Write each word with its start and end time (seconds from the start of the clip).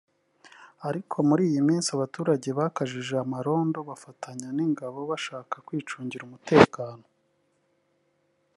Ariko 0.87 1.15
muri 1.29 1.41
iyi 1.49 1.61
minsi 1.69 1.89
abaturage 1.91 2.47
bakajije 2.59 3.13
amarondo 3.23 3.77
bafatanyije 3.89 4.51
n’ingabo 4.53 4.93
babasha 4.99 5.35
kwicungira 5.67 6.23
umutekano 6.25 7.05